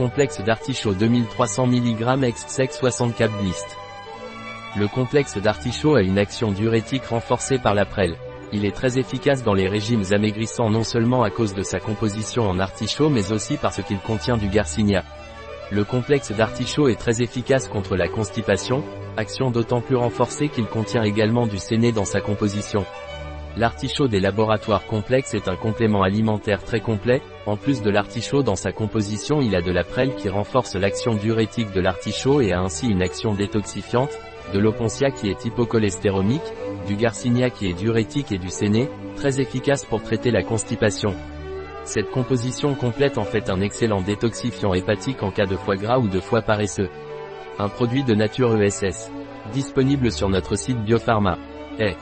complexe 0.00 0.40
d'artichaut 0.40 0.94
2300 0.94 1.66
mg 1.66 2.24
ex-sec 2.24 2.72
64 2.72 3.36
blist. 3.36 3.76
Le 4.78 4.88
complexe 4.88 5.36
d'artichaut 5.36 5.94
a 5.94 6.00
une 6.00 6.16
action 6.18 6.52
diurétique 6.52 7.04
renforcée 7.04 7.58
par 7.58 7.74
la 7.74 7.84
prêle. 7.84 8.16
Il 8.50 8.64
est 8.64 8.74
très 8.74 8.98
efficace 8.98 9.44
dans 9.44 9.52
les 9.52 9.68
régimes 9.68 10.04
amaigrissants 10.10 10.70
non 10.70 10.84
seulement 10.84 11.22
à 11.22 11.28
cause 11.28 11.52
de 11.52 11.62
sa 11.62 11.80
composition 11.80 12.48
en 12.48 12.58
artichaut 12.60 13.10
mais 13.10 13.30
aussi 13.30 13.58
parce 13.58 13.82
qu'il 13.82 13.98
contient 13.98 14.38
du 14.38 14.48
garcinia. 14.48 15.04
Le 15.70 15.84
complexe 15.84 16.32
d'artichaut 16.32 16.88
est 16.88 16.98
très 16.98 17.20
efficace 17.20 17.68
contre 17.68 17.94
la 17.94 18.08
constipation, 18.08 18.82
action 19.18 19.50
d'autant 19.50 19.82
plus 19.82 19.96
renforcée 19.96 20.48
qu'il 20.48 20.64
contient 20.64 21.02
également 21.02 21.46
du 21.46 21.58
séné 21.58 21.92
dans 21.92 22.06
sa 22.06 22.22
composition. 22.22 22.86
L'artichaut 23.56 24.06
des 24.06 24.20
laboratoires 24.20 24.86
complexes 24.86 25.34
est 25.34 25.48
un 25.48 25.56
complément 25.56 26.02
alimentaire 26.02 26.62
très 26.62 26.80
complet, 26.80 27.20
en 27.46 27.56
plus 27.56 27.82
de 27.82 27.90
l'artichaut 27.90 28.42
dans 28.42 28.54
sa 28.54 28.70
composition 28.70 29.40
il 29.40 29.56
a 29.56 29.60
de 29.60 29.72
la 29.72 29.82
prêle 29.82 30.14
qui 30.14 30.28
renforce 30.28 30.76
l'action 30.76 31.14
diurétique 31.14 31.72
de 31.72 31.80
l'artichaut 31.80 32.40
et 32.40 32.52
a 32.52 32.60
ainsi 32.60 32.88
une 32.88 33.02
action 33.02 33.34
détoxifiante, 33.34 34.16
de 34.54 34.58
l'oponcia 34.58 35.10
qui 35.10 35.28
est 35.28 35.44
hypocholestéromique, 35.44 36.40
du 36.86 36.94
garcinia 36.94 37.50
qui 37.50 37.68
est 37.68 37.74
diurétique 37.74 38.30
et 38.32 38.38
du 38.38 38.50
séné, 38.50 38.88
très 39.16 39.40
efficace 39.40 39.84
pour 39.84 40.02
traiter 40.02 40.30
la 40.30 40.42
constipation. 40.42 41.14
Cette 41.84 42.10
composition 42.10 42.74
complète 42.74 43.18
en 43.18 43.24
fait 43.24 43.50
un 43.50 43.60
excellent 43.60 44.00
détoxifiant 44.00 44.74
hépatique 44.74 45.22
en 45.22 45.32
cas 45.32 45.46
de 45.46 45.56
foie 45.56 45.76
gras 45.76 45.98
ou 45.98 46.08
de 46.08 46.20
foie 46.20 46.42
paresseux. 46.42 46.88
Un 47.58 47.68
produit 47.68 48.04
de 48.04 48.14
nature 48.14 48.56
ESS. 48.60 49.10
Disponible 49.52 50.12
sur 50.12 50.28
notre 50.28 50.56
site 50.56 50.78
Biopharma. 50.84 51.36
Eh. 51.78 51.94